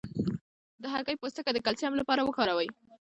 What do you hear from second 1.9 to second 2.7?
لپاره وکاروئ